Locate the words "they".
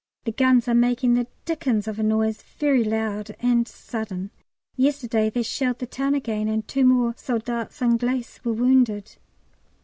5.29-5.43